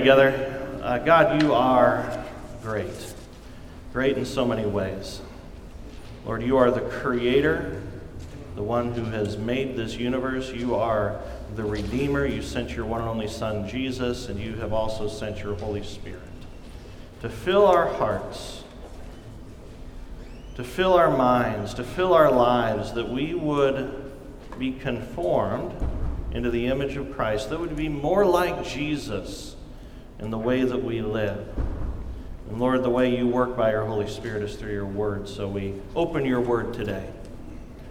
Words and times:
together. 0.00 0.80
Uh, 0.82 0.96
God, 0.96 1.42
you 1.42 1.52
are 1.52 2.24
great. 2.62 3.14
Great 3.92 4.16
in 4.16 4.24
so 4.24 4.46
many 4.46 4.64
ways. 4.64 5.20
Lord, 6.24 6.42
you 6.42 6.56
are 6.56 6.70
the 6.70 6.80
creator, 6.80 7.82
the 8.56 8.62
one 8.62 8.94
who 8.94 9.04
has 9.04 9.36
made 9.36 9.76
this 9.76 9.96
universe. 9.96 10.50
You 10.52 10.74
are 10.74 11.20
the 11.54 11.64
Redeemer. 11.64 12.24
You 12.24 12.40
sent 12.40 12.70
your 12.70 12.86
one 12.86 13.02
and 13.02 13.10
only 13.10 13.28
Son, 13.28 13.68
Jesus, 13.68 14.30
and 14.30 14.40
you 14.40 14.54
have 14.54 14.72
also 14.72 15.06
sent 15.06 15.42
your 15.42 15.54
Holy 15.56 15.82
Spirit 15.82 16.22
to 17.20 17.28
fill 17.28 17.66
our 17.66 17.92
hearts, 17.92 18.64
to 20.54 20.64
fill 20.64 20.94
our 20.94 21.14
minds, 21.14 21.74
to 21.74 21.84
fill 21.84 22.14
our 22.14 22.32
lives, 22.32 22.94
that 22.94 23.10
we 23.10 23.34
would 23.34 24.10
be 24.58 24.72
conformed 24.72 25.74
into 26.32 26.50
the 26.50 26.68
image 26.68 26.96
of 26.96 27.14
Christ, 27.14 27.50
that 27.50 27.60
would 27.60 27.76
be 27.76 27.90
more 27.90 28.24
like 28.24 28.64
Jesus 28.64 29.56
in 30.20 30.30
the 30.30 30.38
way 30.38 30.62
that 30.62 30.82
we 30.82 31.02
live. 31.02 31.48
And 32.50 32.58
Lord, 32.58 32.82
the 32.82 32.90
way 32.90 33.16
you 33.16 33.28
work 33.28 33.56
by 33.56 33.70
your 33.70 33.84
Holy 33.84 34.08
Spirit 34.08 34.42
is 34.42 34.56
through 34.56 34.72
your 34.72 34.84
word. 34.84 35.28
So 35.28 35.46
we 35.46 35.80
open 35.94 36.24
your 36.24 36.40
word 36.40 36.74
today. 36.74 37.08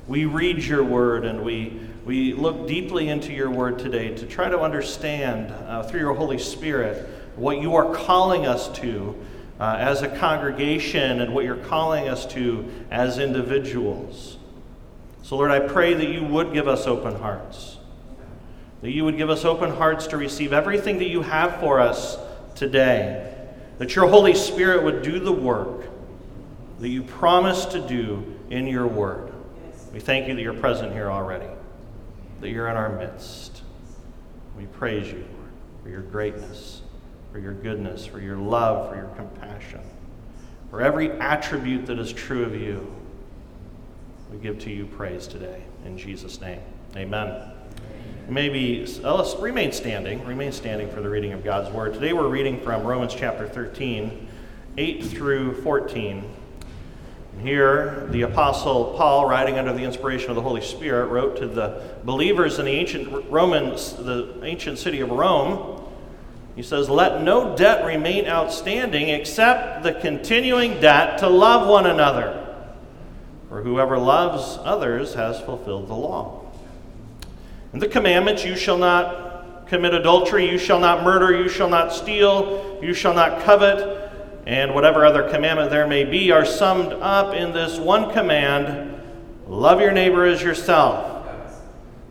We 0.05 0.25
read 0.25 0.63
your 0.63 0.83
word 0.83 1.23
and 1.23 1.45
we, 1.45 1.79
we 2.03 2.33
look 2.33 2.67
deeply 2.67 3.07
into 3.07 3.31
your 3.31 3.49
word 3.49 3.79
today 3.79 4.13
to 4.15 4.25
try 4.25 4.49
to 4.49 4.59
understand 4.59 5.51
uh, 5.51 5.83
through 5.83 6.01
your 6.01 6.13
Holy 6.13 6.37
Spirit 6.37 7.07
what 7.37 7.61
you 7.61 7.75
are 7.75 7.95
calling 7.95 8.45
us 8.45 8.67
to 8.79 9.15
uh, 9.59 9.77
as 9.79 10.01
a 10.01 10.09
congregation 10.09 11.21
and 11.21 11.33
what 11.33 11.45
you're 11.45 11.55
calling 11.55 12.09
us 12.09 12.25
to 12.25 12.69
as 12.91 13.17
individuals. 13.17 14.37
So, 15.23 15.37
Lord, 15.37 15.51
I 15.51 15.59
pray 15.59 15.93
that 15.93 16.09
you 16.09 16.23
would 16.25 16.51
give 16.53 16.67
us 16.67 16.85
open 16.85 17.15
hearts, 17.15 17.77
that 18.81 18.91
you 18.91 19.05
would 19.05 19.15
give 19.15 19.29
us 19.29 19.45
open 19.45 19.71
hearts 19.71 20.07
to 20.07 20.17
receive 20.17 20.51
everything 20.51 20.97
that 20.97 21.09
you 21.09 21.21
have 21.21 21.59
for 21.61 21.79
us 21.79 22.17
today, 22.55 23.35
that 23.77 23.95
your 23.95 24.07
Holy 24.07 24.35
Spirit 24.35 24.83
would 24.83 25.01
do 25.01 25.19
the 25.19 25.31
work 25.31 25.87
that 26.79 26.89
you 26.89 27.03
promised 27.03 27.71
to 27.71 27.87
do 27.87 28.39
in 28.49 28.67
your 28.67 28.87
word. 28.87 29.33
We 29.93 29.99
thank 29.99 30.27
you 30.27 30.35
that 30.35 30.41
you're 30.41 30.53
present 30.53 30.93
here 30.93 31.09
already, 31.09 31.49
that 32.41 32.49
you're 32.49 32.69
in 32.69 32.77
our 32.77 32.89
midst. 32.97 33.63
We 34.57 34.65
praise 34.65 35.07
you, 35.07 35.19
Lord, 35.19 35.51
for 35.83 35.89
your 35.89 36.01
greatness 36.01 36.81
for 37.31 37.39
your 37.39 37.53
goodness, 37.53 38.05
for 38.05 38.19
your 38.19 38.37
love, 38.37 38.89
for 38.89 38.95
your 38.95 39.09
compassion, 39.09 39.81
for 40.69 40.81
every 40.81 41.11
attribute 41.19 41.85
that 41.85 41.99
is 41.99 42.11
true 42.11 42.43
of 42.43 42.55
you. 42.55 42.93
We 44.31 44.37
give 44.37 44.59
to 44.59 44.69
you 44.69 44.85
praise 44.85 45.27
today. 45.27 45.63
In 45.85 45.97
Jesus' 45.97 46.41
name, 46.41 46.61
amen. 46.95 47.51
Maybe 48.29 48.85
uh, 49.03 49.15
let's 49.15 49.35
remain 49.41 49.71
standing, 49.71 50.23
remain 50.23 50.51
standing 50.51 50.91
for 50.91 51.01
the 51.01 51.09
reading 51.09 51.33
of 51.33 51.43
God's 51.43 51.73
word. 51.73 51.95
Today 51.95 52.13
we're 52.13 52.27
reading 52.27 52.61
from 52.61 52.83
Romans 52.83 53.15
chapter 53.15 53.47
13, 53.47 54.27
8 54.77 55.03
through 55.05 55.59
14. 55.63 56.31
Here, 57.41 58.05
the 58.11 58.21
Apostle 58.21 58.93
Paul, 58.95 59.27
writing 59.27 59.57
under 59.57 59.73
the 59.73 59.83
inspiration 59.83 60.29
of 60.29 60.35
the 60.35 60.43
Holy 60.43 60.61
Spirit, 60.61 61.07
wrote 61.07 61.37
to 61.37 61.47
the 61.47 61.81
believers 62.03 62.59
in 62.59 62.65
the 62.65 62.71
ancient 62.71 63.31
Romans, 63.31 63.95
the 63.95 64.39
ancient 64.43 64.77
city 64.77 64.99
of 64.99 65.09
Rome, 65.09 65.91
he 66.55 66.61
says, 66.61 66.87
Let 66.87 67.23
no 67.23 67.57
debt 67.57 67.83
remain 67.83 68.27
outstanding 68.27 69.09
except 69.09 69.81
the 69.81 69.93
continuing 69.93 70.79
debt 70.79 71.17
to 71.19 71.29
love 71.29 71.67
one 71.67 71.87
another. 71.87 72.45
For 73.47 73.63
whoever 73.63 73.97
loves 73.97 74.59
others 74.61 75.15
has 75.15 75.41
fulfilled 75.41 75.87
the 75.87 75.95
law. 75.95 76.38
And 77.73 77.81
the 77.81 77.87
commandments 77.87 78.43
you 78.43 78.55
shall 78.55 78.77
not 78.77 79.67
commit 79.67 79.93
adultery, 79.93 80.49
you 80.49 80.57
shall 80.57 80.79
not 80.79 81.03
murder, 81.03 81.35
you 81.35 81.47
shall 81.47 81.69
not 81.69 81.93
steal, 81.93 82.79
you 82.81 82.93
shall 82.93 83.13
not 83.13 83.41
covet, 83.43 84.11
and 84.47 84.73
whatever 84.73 85.05
other 85.05 85.29
commandment 85.29 85.69
there 85.69 85.87
may 85.87 86.03
be 86.03 86.31
are 86.31 86.45
summed 86.45 86.91
up 86.93 87.35
in 87.35 87.53
this 87.53 87.77
one 87.77 88.11
command 88.11 88.99
love 89.47 89.79
your 89.79 89.91
neighbor 89.91 90.25
as 90.25 90.41
yourself. 90.41 91.27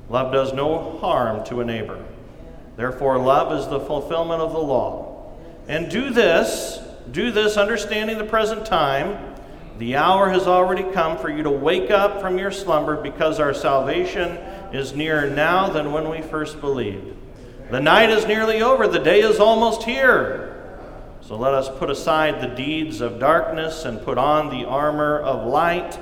Love 0.08 0.32
does 0.32 0.52
no 0.52 0.98
harm 0.98 1.44
to 1.44 1.60
a 1.60 1.64
neighbor. 1.64 2.02
Therefore, 2.76 3.18
love 3.18 3.58
is 3.58 3.66
the 3.66 3.80
fulfillment 3.80 4.40
of 4.40 4.52
the 4.52 4.58
law. 4.58 5.34
And 5.66 5.90
do 5.90 6.10
this, 6.10 6.78
do 7.10 7.30
this 7.30 7.56
understanding 7.56 8.18
the 8.18 8.24
present 8.24 8.64
time. 8.64 9.34
The 9.78 9.96
hour 9.96 10.30
has 10.30 10.46
already 10.46 10.84
come 10.92 11.18
for 11.18 11.28
you 11.28 11.42
to 11.42 11.50
wake 11.50 11.90
up 11.90 12.20
from 12.20 12.38
your 12.38 12.50
slumber 12.50 13.00
because 13.00 13.38
our 13.38 13.52
salvation 13.52 14.38
is 14.72 14.94
nearer 14.94 15.28
now 15.28 15.68
than 15.68 15.92
when 15.92 16.08
we 16.08 16.22
first 16.22 16.60
believed. 16.60 17.16
The 17.70 17.80
night 17.80 18.10
is 18.10 18.26
nearly 18.26 18.62
over, 18.62 18.88
the 18.88 18.98
day 18.98 19.20
is 19.20 19.38
almost 19.38 19.82
here. 19.82 20.44
So 21.20 21.36
let 21.36 21.52
us 21.52 21.68
put 21.78 21.90
aside 21.90 22.40
the 22.40 22.54
deeds 22.54 23.00
of 23.00 23.18
darkness 23.18 23.84
and 23.84 24.02
put 24.02 24.18
on 24.18 24.48
the 24.48 24.66
armor 24.66 25.18
of 25.18 25.46
light. 25.46 25.98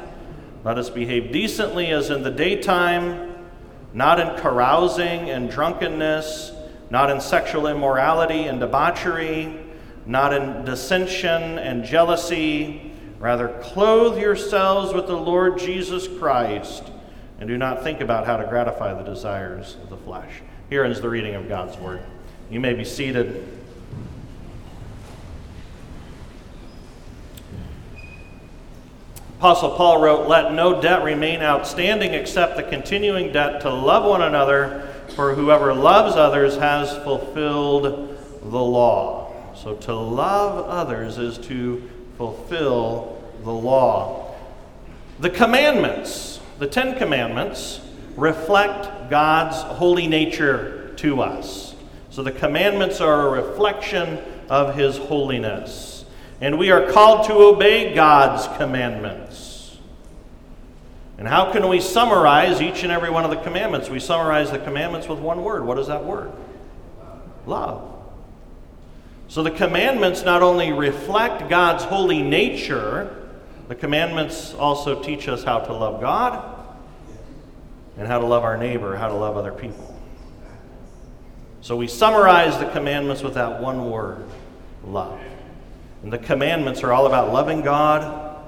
Let 0.65 0.79
us 0.79 0.91
behave 0.91 1.33
decently 1.33 1.89
as 1.89 2.11
in 2.11 2.23
the 2.23 2.31
daytime, 2.31 3.35
not 3.93 4.21
in 4.21 4.41
carousing 4.41 5.31
and 5.31 5.51
drunkenness 5.51 6.53
not 6.91 7.11
in 7.11 7.21
sexual 7.21 7.67
immorality 7.67 8.45
and 8.45 8.61
debauchery, 8.61 9.59
not 10.05 10.33
in 10.33 10.65
dissension 10.65 11.59
and 11.59 11.85
jealousy. 11.85 12.93
Rather, 13.19 13.49
clothe 13.61 14.19
yourselves 14.19 14.95
with 14.95 15.07
the 15.07 15.17
Lord 15.17 15.59
Jesus 15.59 16.07
Christ, 16.07 16.85
and 17.39 17.49
do 17.49 17.59
not 17.59 17.83
think 17.83 18.01
about 18.01 18.27
how 18.27 18.37
to 18.37 18.47
gratify 18.47 18.95
the 18.95 19.03
desires 19.03 19.77
of 19.83 19.91
the 19.91 19.97
flesh. 19.97 20.43
Here 20.71 20.85
ends 20.85 21.01
the 21.01 21.09
reading 21.09 21.35
of 21.35 21.49
God's 21.49 21.77
Word. 21.79 22.01
You 22.51 22.61
may 22.61 22.75
be 22.75 22.85
seated. 22.85 23.47
Apostle 29.39 29.77
Paul 29.77 30.01
wrote, 30.01 30.29
Let 30.29 30.55
no 30.55 30.81
debt 30.81 31.03
remain 31.05 31.43
outstanding 31.43 32.15
except 32.15 32.57
the 32.57 32.63
continuing 32.63 33.33
debt 33.33 33.61
to 33.63 33.71
love 33.71 34.05
one 34.09 34.23
another 34.23 34.89
for 35.15 35.35
whoever 35.35 35.75
loves 35.75 36.17
others 36.17 36.57
has 36.57 36.97
fulfilled 37.05 38.19
the 38.43 38.63
law. 38.63 39.55
So 39.55 39.75
to 39.75 39.95
love 39.95 40.67
others 40.69 41.19
is 41.19 41.39
to 41.47 41.89
fulfill 42.17 43.23
the 43.43 43.53
law. 43.53 44.35
The 45.21 45.31
commandments, 45.31 46.41
the 46.59 46.67
Ten 46.67 46.97
Commandments, 46.99 47.81
reflect 48.17 49.11
God's 49.11 49.57
holy 49.77 50.07
nature 50.07 50.95
to 50.97 51.21
us. 51.23 51.75
So 52.11 52.23
the 52.23 52.33
commandments 52.33 53.01
are 53.01 53.29
a 53.29 53.43
reflection 53.43 54.19
of 54.49 54.75
His 54.75 54.97
holiness. 54.97 56.05
And 56.41 56.59
we 56.59 56.71
are 56.71 56.91
called 56.93 57.27
to 57.27 57.35
obey 57.35 57.95
God's 57.95 58.47
commandments. 58.57 59.77
And 61.19 61.27
how 61.27 61.51
can 61.53 61.69
we 61.69 61.81
summarize 61.81 62.61
each 62.61 62.83
and 62.83 62.93
every 62.93 63.11
one 63.11 63.25
of 63.25 63.31
the 63.31 63.39
commandments? 63.39 63.89
We 63.89 64.01
summarize 64.01 64.51
the 64.51 64.59
commandments 64.59 65.09
with 65.09 65.19
one 65.19 65.43
word. 65.43 65.65
What 65.65 65.79
is 65.79 65.87
that 65.87 66.05
word? 66.05 66.31
Love. 67.47 67.93
So 69.29 69.43
the 69.43 69.51
commandments 69.51 70.25
not 70.25 70.43
only 70.43 70.73
reflect 70.73 71.49
God's 71.49 71.85
holy 71.85 72.23
nature, 72.23 73.26
the 73.69 73.75
commandments 73.75 74.55
also 74.55 75.03
teach 75.03 75.29
us 75.29 75.43
how 75.43 75.59
to 75.59 75.73
love 75.73 76.01
God 76.01 76.55
and 77.99 78.07
how 78.07 78.19
to 78.19 78.27
love 78.27 78.45
our 78.45 78.57
neighbor, 78.57 78.97
how 78.97 79.09
to 79.09 79.15
love 79.15 79.37
other 79.37 79.53
people. 79.53 79.95
So 81.63 81.75
we 81.77 81.89
summarize 81.89 82.59
the 82.59 82.67
commandments 82.67 83.23
with 83.23 83.35
that 83.35 83.61
one 83.61 83.91
word 83.91 84.25
love. 84.85 85.19
And 86.03 86.13
the 86.13 86.19
commandments 86.19 86.85
are 86.85 86.93
all 86.93 87.07
about 87.07 87.33
loving 87.33 87.63
God 87.63 88.41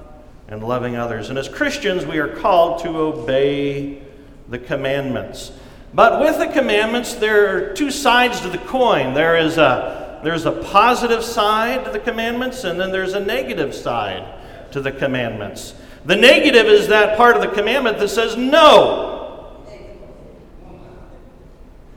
and 0.47 0.63
loving 0.63 0.95
others. 0.95 1.29
And 1.29 1.37
as 1.37 1.49
Christians, 1.49 2.05
we 2.05 2.19
are 2.19 2.29
called 2.29 2.81
to 2.83 2.97
obey 2.97 4.01
the 4.47 4.57
commandments. 4.57 5.51
But 5.93 6.21
with 6.21 6.37
the 6.37 6.47
commandments, 6.47 7.15
there 7.15 7.71
are 7.71 7.73
two 7.73 7.91
sides 7.91 8.39
to 8.41 8.49
the 8.49 8.57
coin. 8.57 9.13
There 9.13 9.35
is 9.35 9.57
a, 9.57 10.21
there's 10.23 10.45
a 10.45 10.51
positive 10.51 11.23
side 11.23 11.83
to 11.85 11.91
the 11.91 11.99
commandments, 11.99 12.63
and 12.63 12.79
then 12.79 12.91
there's 12.91 13.13
a 13.13 13.19
negative 13.19 13.75
side 13.75 14.38
to 14.71 14.81
the 14.81 14.91
commandments. 14.91 15.73
The 16.05 16.15
negative 16.15 16.67
is 16.67 16.87
that 16.87 17.17
part 17.17 17.35
of 17.35 17.41
the 17.41 17.49
commandment 17.49 17.99
that 17.99 18.09
says, 18.09 18.37
no, 18.37 19.65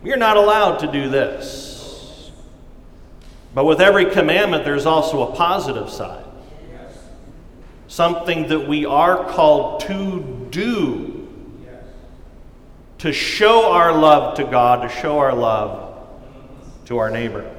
you're 0.04 0.16
not 0.16 0.36
allowed 0.36 0.78
to 0.78 0.90
do 0.90 1.08
this. 1.08 2.30
But 3.54 3.64
with 3.64 3.80
every 3.80 4.06
commandment, 4.06 4.64
there's 4.64 4.86
also 4.86 5.30
a 5.32 5.36
positive 5.36 5.90
side 5.90 6.24
something 7.92 8.48
that 8.48 8.66
we 8.66 8.86
are 8.86 9.26
called 9.26 9.80
to 9.80 10.48
do 10.50 11.28
to 12.96 13.12
show 13.12 13.70
our 13.70 13.92
love 13.92 14.34
to 14.34 14.44
God, 14.44 14.80
to 14.80 14.88
show 14.88 15.18
our 15.18 15.34
love 15.34 16.08
to 16.86 16.96
our 16.96 17.10
neighbor. 17.10 17.54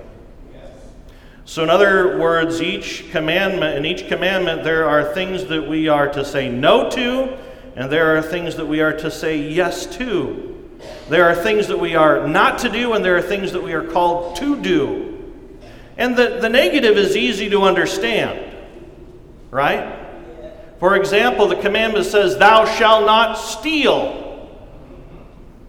So, 1.45 1.61
in 1.61 1.69
other 1.69 2.17
words, 2.17 2.61
each 2.61 3.11
commandment, 3.11 3.77
in 3.77 3.85
each 3.85 4.07
commandment, 4.07 4.63
there 4.63 4.87
are 4.87 5.13
things 5.13 5.45
that 5.45 5.67
we 5.67 5.89
are 5.89 6.07
to 6.07 6.23
say 6.23 6.49
no 6.49 6.89
to, 6.91 7.37
and 7.75 7.91
there 7.91 8.15
are 8.17 8.21
things 8.21 8.55
that 8.55 8.65
we 8.65 8.79
are 8.81 8.93
to 8.93 9.11
say 9.11 9.37
yes 9.37 9.85
to. 9.97 10.49
There 11.09 11.25
are 11.25 11.35
things 11.35 11.67
that 11.67 11.79
we 11.79 11.95
are 11.95 12.27
not 12.27 12.59
to 12.59 12.69
do, 12.69 12.93
and 12.93 13.03
there 13.03 13.17
are 13.17 13.21
things 13.21 13.51
that 13.51 13.61
we 13.61 13.73
are 13.73 13.85
called 13.85 14.37
to 14.37 14.55
do. 14.61 15.09
And 15.97 16.15
the, 16.15 16.39
the 16.39 16.49
negative 16.49 16.97
is 16.97 17.15
easy 17.17 17.49
to 17.49 17.63
understand, 17.63 18.55
right? 19.51 19.99
For 20.79 20.95
example, 20.95 21.47
the 21.47 21.57
commandment 21.57 22.05
says, 22.05 22.37
Thou 22.37 22.65
shalt 22.65 23.05
not 23.05 23.33
steal. 23.37 24.21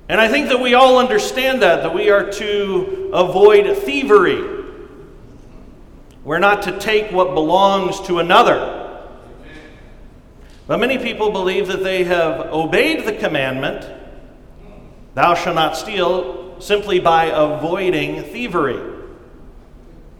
And 0.08 0.20
I 0.20 0.28
think 0.28 0.48
that 0.48 0.60
we 0.60 0.74
all 0.74 0.98
understand 0.98 1.62
that, 1.62 1.82
that 1.82 1.94
we 1.94 2.10
are 2.10 2.30
to 2.32 3.10
avoid 3.12 3.76
thievery. 3.78 4.53
We're 6.24 6.38
not 6.38 6.62
to 6.62 6.78
take 6.78 7.12
what 7.12 7.34
belongs 7.34 8.00
to 8.02 8.18
another. 8.18 8.80
But 10.66 10.80
many 10.80 10.96
people 10.98 11.30
believe 11.30 11.68
that 11.68 11.82
they 11.82 12.04
have 12.04 12.40
obeyed 12.52 13.06
the 13.06 13.12
commandment, 13.12 13.86
Thou 15.14 15.34
shalt 15.34 15.54
not 15.54 15.76
steal, 15.76 16.60
simply 16.60 16.98
by 16.98 17.26
avoiding 17.26 18.24
thievery. 18.24 18.80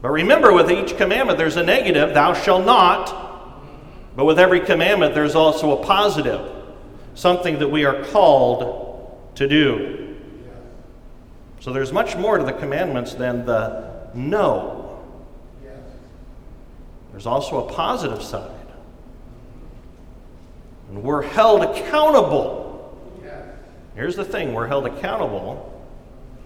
But 0.03 0.11
remember, 0.11 0.53
with 0.53 0.71
each 0.71 0.97
commandment, 0.97 1.39
there's 1.39 1.57
a 1.57 1.63
negative, 1.63 2.13
Thou 2.13 2.35
shalt 2.35 2.67
not. 2.67 3.23
But 4.15 4.27
with 4.27 4.39
every 4.39 4.61
commandment, 4.61 5.15
there's 5.15 5.35
also 5.35 5.81
a 5.81 5.85
positive, 5.85 6.49
something 7.15 7.59
that 7.59 7.69
we 7.69 7.85
are 7.85 8.05
called 8.05 9.35
to 9.37 9.49
do. 9.49 10.17
So 11.61 11.73
there's 11.73 11.93
much 11.93 12.15
more 12.15 12.37
to 12.37 12.45
the 12.45 12.53
commandments 12.53 13.15
than 13.15 13.47
the 13.47 14.11
no. 14.13 14.84
There's 17.15 17.27
also 17.27 17.69
a 17.69 17.73
positive 17.73 18.25
side. 18.25 18.51
And 20.89 21.01
we're 21.05 21.23
held 21.23 21.63
accountable. 21.63 22.99
Here's 23.95 24.17
the 24.17 24.25
thing 24.25 24.53
we're 24.53 24.67
held 24.67 24.85
accountable 24.85 25.81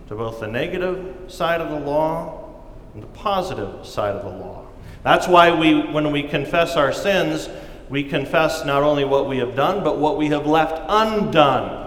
to 0.09 0.15
both 0.15 0.41
the 0.41 0.47
negative 0.47 1.32
side 1.32 1.62
of 1.62 1.70
the 1.70 1.81
law 1.81 2.55
and 2.93 3.03
the 3.03 3.06
positive 3.06 3.87
side 3.87 4.15
of 4.15 4.31
the 4.31 4.44
law. 4.44 4.67
That's 5.03 5.26
why 5.26 5.59
we, 5.59 5.87
when 5.91 6.12
we 6.12 6.23
confess 6.23 6.76
our 6.76 6.93
sins, 6.93 7.49
we 7.88 8.05
confess 8.05 8.67
not 8.67 8.82
only 8.82 9.06
what 9.06 9.26
we 9.26 9.38
have 9.38 9.56
done, 9.56 9.82
but 9.82 9.97
what 9.97 10.19
we 10.19 10.26
have 10.26 10.47
left 10.47 10.85
undone. 10.87 11.87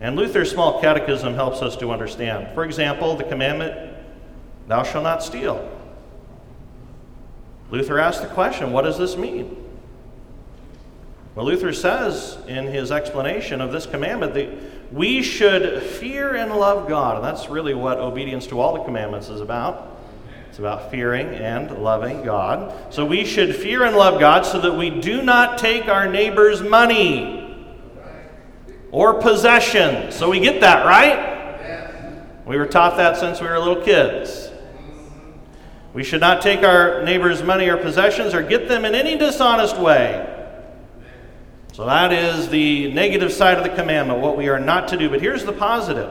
And 0.00 0.14
Luther's 0.14 0.52
small 0.52 0.80
catechism 0.80 1.34
helps 1.34 1.62
us 1.62 1.76
to 1.78 1.90
understand. 1.90 2.54
For 2.54 2.64
example, 2.64 3.16
the 3.16 3.24
commandment, 3.24 3.87
Thou 4.68 4.82
shalt 4.82 5.04
not 5.04 5.22
steal. 5.22 5.66
Luther 7.70 7.98
asked 7.98 8.22
the 8.22 8.28
question, 8.28 8.72
What 8.72 8.82
does 8.82 8.98
this 8.98 9.16
mean? 9.16 9.64
Well, 11.34 11.46
Luther 11.46 11.72
says 11.72 12.38
in 12.46 12.66
his 12.66 12.90
explanation 12.92 13.60
of 13.60 13.72
this 13.72 13.86
commandment 13.86 14.34
that 14.34 14.92
we 14.92 15.22
should 15.22 15.82
fear 15.82 16.34
and 16.34 16.52
love 16.52 16.88
God. 16.88 17.16
And 17.16 17.24
that's 17.24 17.48
really 17.48 17.74
what 17.74 17.98
obedience 17.98 18.46
to 18.48 18.60
all 18.60 18.74
the 18.76 18.84
commandments 18.84 19.28
is 19.28 19.40
about. 19.40 19.96
It's 20.48 20.58
about 20.58 20.90
fearing 20.90 21.28
and 21.28 21.70
loving 21.78 22.24
God. 22.24 22.92
So 22.92 23.04
we 23.04 23.24
should 23.24 23.54
fear 23.54 23.84
and 23.84 23.96
love 23.96 24.18
God 24.18 24.46
so 24.46 24.60
that 24.60 24.74
we 24.74 24.90
do 24.90 25.22
not 25.22 25.58
take 25.58 25.88
our 25.88 26.10
neighbor's 26.10 26.60
money 26.62 27.66
or 28.90 29.20
possession. 29.20 30.10
So 30.10 30.30
we 30.30 30.40
get 30.40 30.60
that, 30.62 30.84
right? 30.84 32.44
We 32.46 32.56
were 32.56 32.66
taught 32.66 32.96
that 32.96 33.18
since 33.18 33.40
we 33.40 33.46
were 33.46 33.58
little 33.58 33.82
kids. 33.82 34.47
We 35.98 36.04
should 36.04 36.20
not 36.20 36.42
take 36.42 36.62
our 36.62 37.02
neighbor's 37.02 37.42
money 37.42 37.68
or 37.68 37.76
possessions 37.76 38.32
or 38.32 38.40
get 38.40 38.68
them 38.68 38.84
in 38.84 38.94
any 38.94 39.18
dishonest 39.18 39.76
way. 39.78 40.32
So 41.72 41.86
that 41.86 42.12
is 42.12 42.48
the 42.50 42.92
negative 42.92 43.32
side 43.32 43.58
of 43.58 43.64
the 43.64 43.70
commandment, 43.70 44.20
what 44.20 44.36
we 44.36 44.46
are 44.46 44.60
not 44.60 44.86
to 44.90 44.96
do. 44.96 45.10
But 45.10 45.20
here's 45.20 45.44
the 45.44 45.52
positive. 45.52 46.08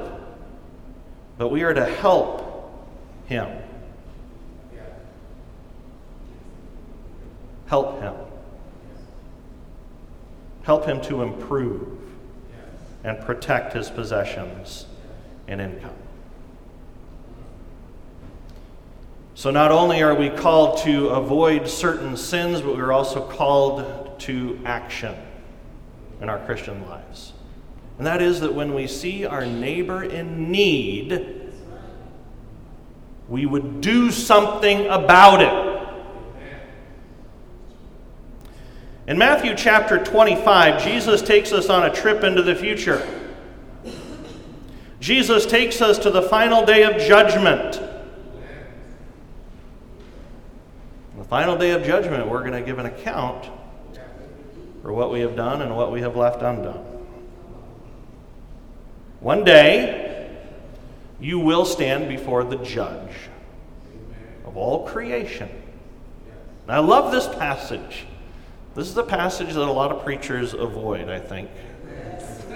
But 1.37 1.51
we 1.51 1.63
are 1.63 1.73
to 1.73 1.85
help 1.85 2.69
him. 3.27 3.47
Help 7.67 8.01
him. 8.01 8.15
Help 10.63 10.83
him 10.83 10.99
to 11.03 11.21
improve 11.21 11.97
and 13.05 13.21
protect 13.21 13.71
his 13.71 13.89
possessions 13.89 14.85
and 15.47 15.61
income. 15.61 15.95
So, 19.37 19.51
not 19.51 19.71
only 19.71 20.01
are 20.01 20.15
we 20.15 20.31
called 20.31 20.79
to 20.79 21.09
avoid 21.09 21.67
certain 21.67 22.17
sins, 22.17 22.59
but 22.59 22.75
we're 22.75 22.91
also 22.91 23.21
called 23.21 24.19
to 24.21 24.59
action 24.65 25.13
in 26.19 26.27
our 26.27 26.43
Christian 26.47 26.83
lives. 26.89 27.33
And 27.99 28.07
that 28.07 28.19
is 28.19 28.39
that 28.39 28.55
when 28.55 28.73
we 28.73 28.87
see 28.87 29.27
our 29.27 29.45
neighbor 29.45 30.03
in 30.03 30.49
need, 30.49 31.51
we 33.29 33.45
would 33.45 33.79
do 33.79 34.09
something 34.09 34.87
about 34.87 35.43
it. 35.43 35.87
In 39.05 39.19
Matthew 39.19 39.53
chapter 39.55 40.03
25, 40.03 40.83
Jesus 40.83 41.21
takes 41.21 41.51
us 41.51 41.69
on 41.69 41.85
a 41.85 41.93
trip 41.93 42.23
into 42.23 42.41
the 42.41 42.55
future. 42.55 43.07
Jesus 44.99 45.45
takes 45.45 45.79
us 45.79 45.99
to 45.99 46.09
the 46.09 46.23
final 46.23 46.65
day 46.65 46.81
of 46.81 46.99
judgment. 46.99 47.83
the 51.16 51.16
final 51.29 51.57
day 51.57 51.71
of 51.71 51.83
judgment, 51.83 52.29
we're 52.29 52.39
going 52.39 52.53
to 52.53 52.61
give 52.61 52.79
an 52.79 52.85
account 52.85 53.49
for 54.81 54.93
what 54.93 55.11
we 55.11 55.19
have 55.19 55.35
done 55.35 55.61
and 55.61 55.75
what 55.75 55.91
we 55.91 56.01
have 56.01 56.15
left 56.15 56.41
undone. 56.41 56.85
One 59.19 59.43
day, 59.43 60.37
you 61.19 61.39
will 61.39 61.65
stand 61.65 62.07
before 62.07 62.43
the 62.43 62.57
judge 62.57 63.11
of 64.45 64.55
all 64.55 64.87
creation. 64.87 65.49
And 66.63 66.71
I 66.71 66.79
love 66.79 67.11
this 67.11 67.27
passage. 67.27 68.05
This 68.75 68.87
is 68.87 68.93
the 68.93 69.03
passage 69.03 69.53
that 69.53 69.67
a 69.67 69.71
lot 69.71 69.91
of 69.91 70.03
preachers 70.03 70.53
avoid, 70.53 71.09
I 71.09 71.19
think. 71.19 71.49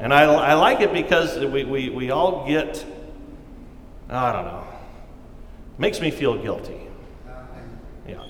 and 0.00 0.12
I, 0.12 0.24
I 0.24 0.54
like 0.54 0.80
it 0.80 0.92
because 0.92 1.38
we, 1.38 1.64
we, 1.64 1.88
we 1.88 2.10
all 2.10 2.46
get, 2.46 2.84
I 4.10 4.32
don't 4.32 4.44
know, 4.44 4.67
makes 5.78 6.00
me 6.00 6.10
feel 6.10 6.36
guilty. 6.36 6.80
Yeah. 8.06 8.24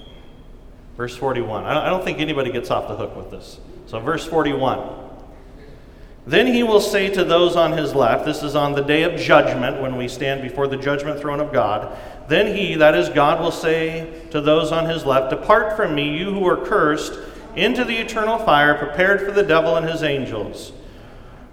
Verse 0.97 1.17
41. 1.17 1.65
I 1.65 1.89
don't 1.89 2.05
think 2.05 2.21
anybody 2.21 2.53
gets 2.53 2.71
off 2.71 2.89
the 2.89 2.97
hook 2.97 3.17
with 3.17 3.31
this. 3.31 3.59
So, 3.87 3.99
verse 3.99 4.27
41. 4.27 5.07
Then 6.27 6.47
he 6.47 6.63
will 6.63 6.83
say 6.83 7.09
to 7.09 7.25
those 7.25 7.57
on 7.57 7.73
his 7.73 7.95
left, 7.95 8.27
this 8.27 8.43
is 8.43 8.55
on 8.55 8.75
the 8.75 8.83
day 8.83 9.03
of 9.05 9.19
judgment 9.19 9.81
when 9.81 9.97
we 9.97 10.09
stand 10.09 10.43
before 10.43 10.67
the 10.69 10.77
judgment 10.77 11.19
throne 11.19 11.41
of 11.41 11.55
God. 11.55 11.97
Then 12.29 12.55
he, 12.55 12.75
that 12.75 12.95
is 12.95 13.09
God, 13.09 13.41
will 13.41 13.51
say 13.51 14.27
to 14.31 14.43
those 14.43 14.71
on 14.71 14.85
his 14.85 15.07
left, 15.07 15.31
Depart 15.31 15.75
from 15.75 15.95
me, 15.95 16.19
you 16.19 16.27
who 16.27 16.47
are 16.47 16.63
cursed, 16.67 17.19
into 17.57 17.83
the 17.83 17.97
eternal 17.97 18.39
fire 18.39 18.75
prepared 18.75 19.23
for 19.23 19.33
the 19.33 19.43
devil 19.43 19.77
and 19.77 19.89
his 19.89 20.03
angels. 20.03 20.73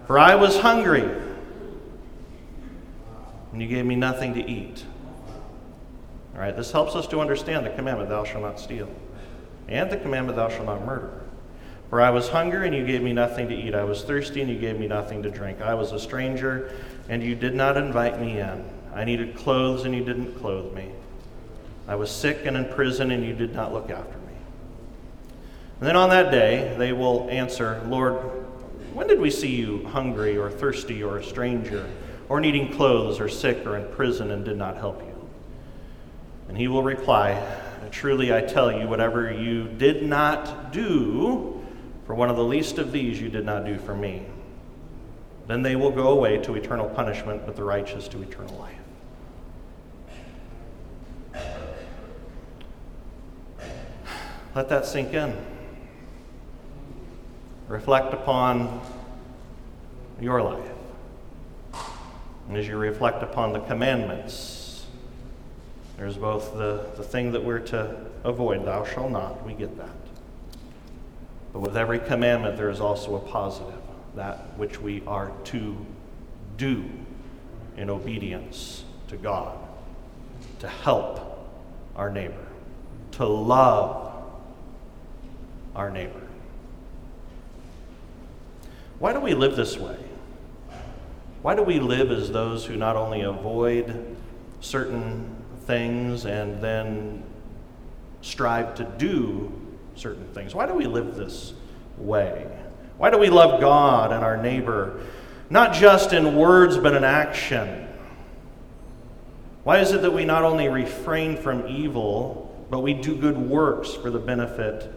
For 0.08 0.20
I 0.20 0.36
was 0.36 0.60
hungry, 0.60 1.10
and 3.54 3.62
you 3.62 3.70
gave 3.70 3.86
me 3.86 3.96
nothing 3.96 4.34
to 4.34 4.42
eat. 4.46 4.84
All 6.36 6.42
right, 6.42 6.56
this 6.56 6.72
helps 6.72 6.96
us 6.96 7.08
to 7.08 7.22
understand 7.22 7.66
the 7.66 7.72
commandment, 7.72 8.10
Thou 8.10 8.24
shalt 8.24 8.44
not 8.44 8.60
steal 8.60 8.90
and 9.68 9.90
the 9.90 9.98
commandment, 9.98 10.38
Thou 10.38 10.50
shalt 10.50 10.66
not 10.66 10.86
murder. 10.86 11.22
For 11.90 12.02
I 12.02 12.10
was 12.10 12.30
hungry, 12.30 12.68
and 12.68 12.76
you 12.76 12.86
gave 12.86 13.02
me 13.02 13.14
nothing 13.14 13.48
to 13.50 13.56
eat. 13.56 13.76
I 13.76 13.84
was 13.84 14.04
thirsty, 14.04 14.42
and 14.42 14.50
you 14.50 14.58
gave 14.58 14.80
me 14.80 14.88
nothing 14.88 15.24
to 15.24 15.30
drink. 15.30 15.62
I 15.62 15.74
was 15.74 15.92
a 15.92 16.00
stranger, 16.00 16.72
and 17.10 17.24
you 17.24 17.36
did 17.36 17.54
not 17.54 17.78
invite 17.78 18.20
me 18.20 18.40
in. 18.40 18.66
I 18.94 19.04
needed 19.04 19.36
clothes, 19.36 19.86
and 19.86 19.94
you 19.94 20.04
didn't 20.04 20.36
clothe 20.36 20.74
me. 20.74 20.92
I 21.88 21.96
was 21.96 22.10
sick 22.10 22.46
and 22.46 22.58
in 22.58 22.66
prison, 22.66 23.12
and 23.12 23.24
you 23.24 23.34
did 23.34 23.54
not 23.54 23.72
look 23.72 23.90
after 23.90 24.18
me. 24.20 24.34
And 25.80 25.88
then 25.88 25.96
on 25.96 26.10
that 26.10 26.32
day, 26.32 26.76
they 26.78 26.94
will 26.94 27.30
answer, 27.30 27.82
Lord, 27.88 28.14
when 28.94 29.08
did 29.08 29.20
we 29.20 29.30
see 29.30 29.56
you 29.56 29.86
hungry, 29.88 30.38
or 30.38 30.50
thirsty, 30.50 31.04
or 31.04 31.18
a 31.18 31.24
stranger, 31.24 31.88
or 32.30 32.40
needing 32.40 32.74
clothes, 32.74 33.20
or 33.20 33.30
sick, 33.30 33.66
or 33.66 33.78
in 33.78 33.92
prison, 33.94 34.32
and 34.32 34.44
did 34.44 34.58
not 34.58 34.78
help 34.78 35.02
you? 35.02 35.15
And 36.48 36.58
he 36.58 36.68
will 36.68 36.84
reply, 36.84 37.42
Truly 37.92 38.34
I 38.34 38.42
tell 38.42 38.72
you, 38.72 38.88
whatever 38.88 39.32
you 39.32 39.70
did 39.70 40.04
not 40.04 40.74
do 40.74 41.64
for 42.06 42.14
one 42.14 42.30
of 42.30 42.36
the 42.36 42.44
least 42.44 42.78
of 42.78 42.92
these, 42.92 43.22
you 43.22 43.30
did 43.30 43.46
not 43.46 43.66
do 43.66 43.78
for 43.78 43.96
me. 43.96 44.26
Then 45.48 45.62
they 45.62 45.78
will 45.78 45.92
go 45.92 46.10
away 46.10 46.38
to 46.40 46.56
eternal 46.56 46.90
punishment, 46.90 47.46
but 47.46 47.56
the 47.56 47.64
righteous 47.64 48.08
to 48.10 48.22
eternal 48.22 48.58
life. 48.58 48.76
Let 54.54 54.70
that 54.70 54.86
sink 54.86 55.14
in. 55.14 55.36
Reflect 57.68 58.14
upon 58.14 58.82
your 60.20 60.42
life. 60.42 60.72
And 62.48 62.58
as 62.58 62.68
you 62.68 62.78
reflect 62.78 63.24
upon 63.24 63.54
the 63.54 63.60
commandments, 63.60 64.55
there's 65.98 66.18
both 66.18 66.54
the, 66.54 66.86
the 66.98 67.04
thing 67.04 67.32
that 67.32 67.44
we're 67.44 67.60
to 67.60 68.06
avoid, 68.24 68.66
thou 68.66 68.84
shalt 68.84 69.12
not, 69.12 69.46
we 69.46 69.54
get 69.54 69.78
that. 69.78 69.90
But 71.54 71.60
with 71.62 71.78
every 71.78 72.00
commandment, 72.00 72.58
there 72.58 72.70
is 72.70 72.82
also 72.82 73.16
a 73.16 73.20
positive, 73.20 73.80
that 74.16 74.58
which 74.58 74.82
we 74.82 75.02
are 75.08 75.32
to 75.46 75.86
do 76.58 76.84
in 77.78 77.90
obedience 77.90 78.84
to 79.08 79.16
God, 79.16 79.58
to 80.60 80.68
help 80.68 81.50
our 81.96 82.10
neighbor, 82.10 82.46
to 83.12 83.26
love 83.26 84.14
our 85.76 85.90
neighbor. 85.90 86.22
Why 89.00 89.14
do 89.14 89.20
we 89.20 89.34
live 89.34 89.56
this 89.56 89.78
way? 89.78 89.98
Why 91.42 91.56
do 91.56 91.64
we 91.64 91.80
live 91.80 92.12
as 92.12 92.32
those 92.32 92.66
who 92.66 92.76
not 92.76 92.96
only 92.96 93.22
avoid 93.22 94.16
certain 94.62 95.35
things 95.66 96.26
and 96.26 96.62
then 96.62 97.24
strive 98.22 98.76
to 98.76 98.84
do 98.84 99.52
certain 99.96 100.28
things? 100.34 100.56
Why 100.56 100.66
do 100.66 100.74
we 100.74 100.86
live 100.86 101.16
this 101.16 101.54
way? 101.98 102.48
Why 102.98 103.10
do 103.10 103.18
we 103.18 103.30
love 103.30 103.60
God 103.60 104.12
and 104.12 104.24
our 104.24 104.38
neighbor, 104.38 105.02
not 105.50 105.74
just 105.74 106.14
in 106.14 106.36
words, 106.36 106.78
but 106.78 106.94
in 106.94 107.04
action? 107.04 107.88
Why 109.64 109.80
is 109.80 109.92
it 109.92 110.02
that 110.04 110.12
we 110.12 110.26
not 110.26 110.44
only 110.44 110.70
refrain 110.70 111.38
from 111.38 111.68
evil, 111.68 112.66
but 112.70 112.82
we 112.82 112.94
do 112.94 113.16
good 113.16 113.38
works 113.38 113.94
for 113.94 114.10
the 114.10 114.20
benefit 114.20 114.92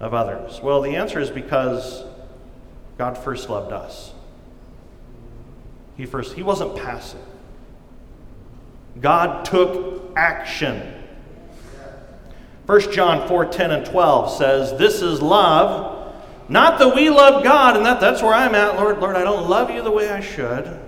of 0.00 0.14
others? 0.14 0.60
Well, 0.62 0.82
the 0.82 0.96
answer 0.96 1.18
is 1.18 1.30
because 1.30 2.04
God 2.98 3.16
first 3.16 3.48
loved 3.48 3.72
us. 3.72 4.12
He 5.96 6.06
first, 6.06 6.34
he 6.34 6.42
wasn't 6.42 6.76
passive. 6.76 7.20
God 9.00 9.44
took 9.44 10.12
action. 10.16 10.92
1 12.66 12.92
John 12.92 13.26
4 13.28 13.46
10 13.46 13.70
and 13.70 13.86
12 13.86 14.36
says, 14.36 14.78
This 14.78 15.02
is 15.02 15.20
love. 15.20 16.14
Not 16.48 16.78
that 16.78 16.94
we 16.94 17.08
love 17.08 17.42
God, 17.42 17.76
and 17.76 17.86
that, 17.86 18.00
that's 18.00 18.22
where 18.22 18.34
I'm 18.34 18.54
at, 18.54 18.76
Lord. 18.76 18.98
Lord, 18.98 19.16
I 19.16 19.24
don't 19.24 19.48
love 19.48 19.70
you 19.70 19.82
the 19.82 19.90
way 19.90 20.10
I 20.10 20.20
should. 20.20 20.78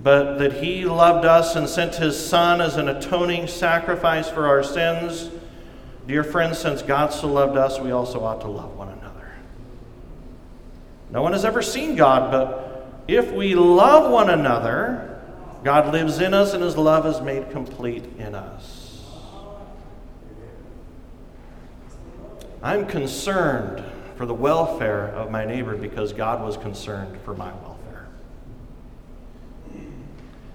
But 0.00 0.38
that 0.38 0.54
He 0.54 0.84
loved 0.84 1.24
us 1.24 1.56
and 1.56 1.68
sent 1.68 1.96
His 1.96 2.18
Son 2.18 2.60
as 2.60 2.76
an 2.76 2.88
atoning 2.88 3.48
sacrifice 3.48 4.28
for 4.28 4.46
our 4.46 4.62
sins. 4.62 5.30
Dear 6.06 6.22
friends, 6.22 6.58
since 6.58 6.82
God 6.82 7.12
so 7.12 7.26
loved 7.26 7.56
us, 7.56 7.80
we 7.80 7.90
also 7.90 8.22
ought 8.22 8.40
to 8.42 8.48
love 8.48 8.76
one 8.76 8.88
another. 8.88 9.32
No 11.10 11.22
one 11.22 11.32
has 11.32 11.44
ever 11.44 11.62
seen 11.62 11.96
God, 11.96 12.30
but 12.30 13.02
if 13.08 13.32
we 13.32 13.54
love 13.54 14.12
one 14.12 14.30
another, 14.30 15.15
God 15.64 15.92
lives 15.92 16.20
in 16.20 16.34
us 16.34 16.54
and 16.54 16.62
his 16.62 16.76
love 16.76 17.06
is 17.06 17.20
made 17.20 17.50
complete 17.50 18.04
in 18.18 18.34
us. 18.34 19.02
I'm 22.62 22.86
concerned 22.86 23.84
for 24.16 24.26
the 24.26 24.34
welfare 24.34 25.08
of 25.08 25.30
my 25.30 25.44
neighbor 25.44 25.76
because 25.76 26.12
God 26.12 26.42
was 26.42 26.56
concerned 26.56 27.20
for 27.24 27.34
my 27.34 27.52
welfare. 27.52 28.08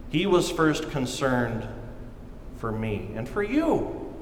He 0.10 0.25
was 0.25 0.51
first 0.51 0.91
concerned 0.91 1.67
for 2.58 2.72
me 2.72 3.12
and 3.15 3.29
for 3.29 3.43
you. 3.43 4.13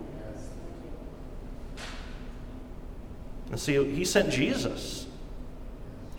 And 3.50 3.60
see, 3.60 3.84
he 3.94 4.06
sent 4.06 4.32
Jesus. 4.32 5.08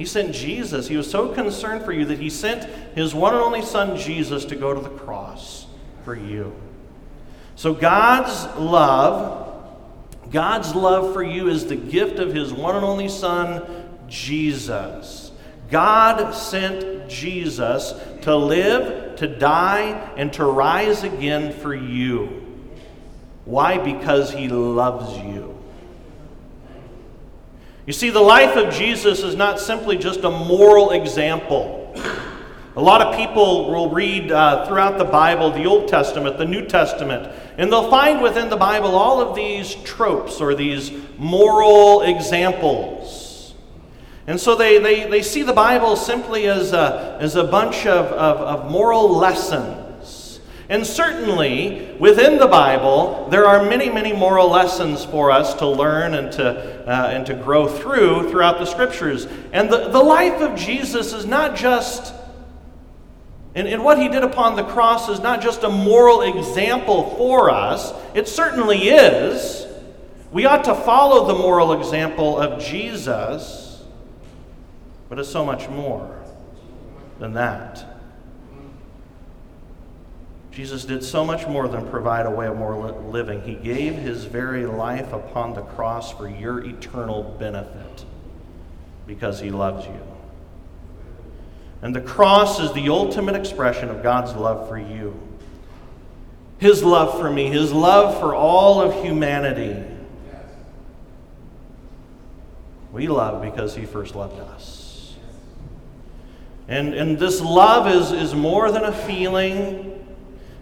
He 0.00 0.07
sent 0.07 0.35
Jesus. 0.35 0.88
He 0.88 0.97
was 0.97 1.11
so 1.11 1.28
concerned 1.28 1.85
for 1.85 1.92
you 1.92 2.07
that 2.07 2.19
he 2.19 2.30
sent 2.30 2.64
his 2.95 3.14
one 3.14 3.35
and 3.35 3.42
only 3.42 3.61
Son, 3.61 3.99
Jesus, 3.99 4.47
to 4.47 4.57
go 4.57 4.73
to 4.73 4.80
the 4.80 4.88
cross 4.88 5.66
for 6.07 6.14
you. 6.14 6.54
So 7.54 7.75
God's 7.75 8.47
love, 8.59 9.62
God's 10.30 10.75
love 10.75 11.12
for 11.12 11.23
you 11.23 11.50
is 11.50 11.66
the 11.66 11.76
gift 11.76 12.19
of 12.19 12.33
his 12.33 12.50
one 12.50 12.76
and 12.76 12.85
only 12.87 13.11
Son, 13.11 13.62
Jesus. 14.09 15.33
God 15.71 16.35
sent 16.35 17.11
Jesus 17.11 17.92
to 18.23 18.35
live, 18.35 19.16
to 19.16 19.26
die, 19.26 20.14
and 20.16 20.33
to 20.33 20.47
rise 20.47 21.02
again 21.02 21.52
for 21.52 21.75
you. 21.75 22.59
Why? 23.45 23.76
Because 23.76 24.33
he 24.33 24.49
loves 24.49 25.19
you. 25.19 25.60
You 27.90 27.94
see, 27.94 28.11
the 28.11 28.20
life 28.20 28.56
of 28.56 28.73
Jesus 28.73 29.25
is 29.25 29.35
not 29.35 29.59
simply 29.59 29.99
just 29.99 30.23
a 30.23 30.30
moral 30.30 30.92
example. 30.92 31.92
A 32.76 32.80
lot 32.80 33.02
of 33.02 33.16
people 33.16 33.68
will 33.68 33.90
read 33.90 34.30
uh, 34.30 34.64
throughout 34.64 34.97
the 34.97 35.04
Bible, 35.04 35.50
the 35.50 35.64
Old 35.64 35.88
Testament, 35.88 36.38
the 36.38 36.44
New 36.44 36.66
Testament, 36.66 37.35
and 37.59 37.73
they'll 37.73 37.90
find 37.90 38.23
within 38.23 38.49
the 38.49 38.56
Bible 38.56 38.94
all 38.94 39.20
of 39.20 39.35
these 39.35 39.75
tropes 39.82 40.40
or 40.40 40.54
these 40.54 40.92
moral 41.18 42.02
examples. 42.02 43.54
And 44.28 44.40
so 44.40 44.54
they, 44.54 44.78
they, 44.78 45.11
they 45.11 45.23
see 45.23 45.42
the 45.42 45.52
Bible 45.52 45.97
simply 45.97 46.47
as 46.47 46.73
a, 46.73 47.18
as 47.20 47.35
a 47.35 47.42
bunch 47.42 47.87
of, 47.87 48.06
of, 48.06 48.37
of 48.62 48.70
moral 48.70 49.09
lessons. 49.16 49.79
And 50.70 50.86
certainly, 50.86 51.96
within 51.98 52.38
the 52.38 52.46
Bible, 52.46 53.26
there 53.28 53.44
are 53.44 53.68
many, 53.68 53.90
many 53.90 54.12
moral 54.12 54.48
lessons 54.48 55.04
for 55.04 55.32
us 55.32 55.52
to 55.54 55.66
learn 55.66 56.14
and 56.14 56.30
to, 56.34 56.88
uh, 56.88 57.08
and 57.08 57.26
to 57.26 57.34
grow 57.34 57.66
through 57.66 58.30
throughout 58.30 58.60
the 58.60 58.66
Scriptures. 58.66 59.26
And 59.52 59.68
the, 59.68 59.88
the 59.88 59.98
life 59.98 60.40
of 60.40 60.56
Jesus 60.56 61.12
is 61.12 61.26
not 61.26 61.56
just, 61.56 62.14
and, 63.56 63.66
and 63.66 63.82
what 63.82 63.98
he 63.98 64.06
did 64.06 64.22
upon 64.22 64.54
the 64.54 64.62
cross 64.62 65.08
is 65.08 65.18
not 65.18 65.42
just 65.42 65.64
a 65.64 65.68
moral 65.68 66.22
example 66.22 67.16
for 67.16 67.50
us, 67.50 67.92
it 68.14 68.28
certainly 68.28 68.90
is. 68.90 69.66
We 70.30 70.46
ought 70.46 70.62
to 70.66 70.74
follow 70.76 71.26
the 71.26 71.34
moral 71.34 71.72
example 71.72 72.38
of 72.38 72.62
Jesus, 72.62 73.82
but 75.08 75.18
it's 75.18 75.28
so 75.28 75.44
much 75.44 75.68
more 75.68 76.22
than 77.18 77.32
that. 77.32 77.89
Jesus 80.50 80.85
did 80.85 81.04
so 81.04 81.25
much 81.25 81.47
more 81.47 81.69
than 81.69 81.88
provide 81.88 82.26
a 82.26 82.30
way 82.30 82.47
of 82.47 82.57
more 82.57 82.90
living. 82.90 83.42
He 83.42 83.54
gave 83.54 83.95
his 83.95 84.25
very 84.25 84.66
life 84.66 85.12
upon 85.12 85.54
the 85.54 85.62
cross 85.62 86.12
for 86.12 86.28
your 86.28 86.64
eternal 86.64 87.23
benefit 87.38 88.04
because 89.07 89.40
he 89.40 89.50
loves 89.50 89.87
you. 89.87 90.00
And 91.83 91.95
the 91.95 92.00
cross 92.00 92.61
is 92.61 92.73
the 92.73 92.88
ultimate 92.88 93.37
expression 93.37 93.88
of 93.88 94.02
God's 94.02 94.35
love 94.35 94.69
for 94.69 94.76
you. 94.76 95.19
His 96.59 96.83
love 96.83 97.19
for 97.19 97.30
me, 97.30 97.47
his 97.47 97.73
love 97.73 98.19
for 98.21 98.35
all 98.35 98.83
of 98.83 99.02
humanity. 99.02 99.83
We 102.92 103.09
love 103.09 103.40
because 103.40 103.75
he 103.75 103.87
first 103.87 104.14
loved 104.14 104.38
us. 104.40 105.16
And, 106.69 106.92
and 106.92 107.19
this 107.19 107.40
love 107.40 107.88
is, 107.88 108.12
is 108.12 108.35
more 108.35 108.71
than 108.71 108.85
a 108.85 108.92
feeling, 108.92 109.89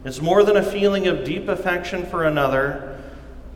it's 0.04 0.20
more 0.20 0.44
than 0.44 0.56
a 0.56 0.62
feeling 0.62 1.06
of 1.06 1.24
deep 1.24 1.48
affection 1.48 2.06
for 2.06 2.24
another. 2.24 3.00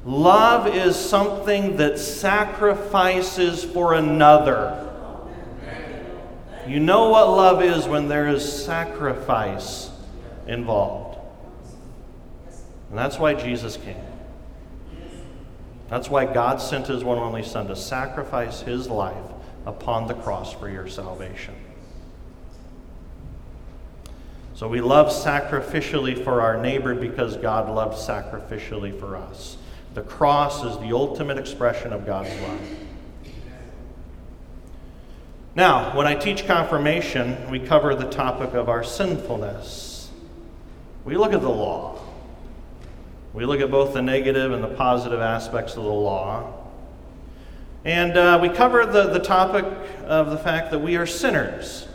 Love 0.05 0.67
is 0.67 0.97
something 0.97 1.77
that 1.77 1.99
sacrifices 1.99 3.63
for 3.65 3.95
another. 3.95 4.89
You 6.67 6.81
know 6.81 7.09
what 7.09 7.29
love 7.29 7.63
is 7.63 7.87
when 7.87 8.09
there 8.09 8.29
is 8.29 8.65
sacrifice 8.65 9.91
involved. 10.47 11.19
And 12.91 12.99
that's 12.99 13.19
why 13.19 13.35
Jesus 13.35 13.77
came. 13.77 13.97
That's 15.89 16.09
why 16.09 16.25
God 16.25 16.61
sent 16.61 16.87
his 16.87 17.05
one 17.05 17.19
only 17.19 17.43
Son 17.43 17.67
to 17.69 17.77
sacrifice 17.77 18.63
his 18.63 18.89
life 18.89 19.31
upon 19.67 20.07
the 20.07 20.15
cross 20.15 20.53
for 20.53 20.69
your 20.69 20.89
salvation. 20.89 21.55
So 24.54 24.68
we 24.68 24.80
love 24.80 25.09
sacrificially 25.09 26.23
for 26.23 26.42
our 26.42 26.61
neighbor 26.61 26.94
because 26.94 27.37
God 27.37 27.68
loved 27.68 27.97
sacrificially 27.97 28.99
for 28.99 29.16
us. 29.16 29.56
The 29.94 30.02
cross 30.02 30.64
is 30.64 30.78
the 30.78 30.94
ultimate 30.94 31.38
expression 31.38 31.92
of 31.92 32.06
God's 32.06 32.35
love. 32.40 32.61
Now, 35.54 35.97
when 35.97 36.06
I 36.06 36.14
teach 36.14 36.47
confirmation, 36.47 37.50
we 37.50 37.61
cover 37.61 37.94
the 37.94 38.09
topic 38.09 38.54
of 38.54 38.68
our 38.68 38.82
sinfulness. 38.82 40.11
We 41.04 41.16
look 41.16 41.32
at 41.32 41.42
the 41.42 41.50
law. 41.50 42.00
We 43.35 43.44
look 43.44 43.61
at 43.61 43.71
both 43.71 43.92
the 43.92 44.02
negative 44.02 44.52
and 44.52 44.62
the 44.62 44.68
positive 44.68 45.21
aspects 45.21 45.76
of 45.76 45.85
the 45.85 45.90
law. 45.90 46.54
And 47.85 48.16
uh, 48.16 48.38
we 48.40 48.49
cover 48.49 48.87
the, 48.87 49.09
the 49.09 49.18
topic 49.18 49.64
of 50.04 50.30
the 50.30 50.38
fact 50.38 50.71
that 50.71 50.78
we 50.78 50.97
are 50.97 51.06
sinners. 51.06 51.88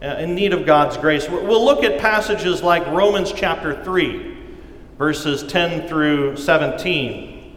Uh, 0.00 0.14
in 0.20 0.36
need 0.36 0.52
of 0.52 0.64
God's 0.64 0.96
grace. 0.96 1.28
We'll 1.28 1.64
look 1.64 1.82
at 1.82 1.98
passages 1.98 2.62
like 2.62 2.86
Romans 2.86 3.32
chapter 3.32 3.82
3, 3.82 4.36
verses 4.96 5.42
10 5.42 5.88
through 5.88 6.36
17. 6.36 7.56